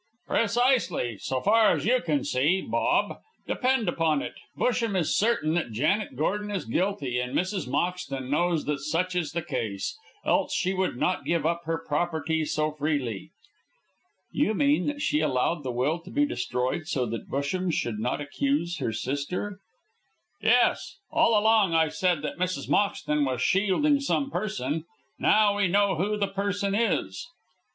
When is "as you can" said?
1.73-2.23